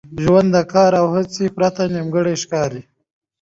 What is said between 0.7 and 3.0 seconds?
کار او هڅي پرته نیمګړی ښکاري.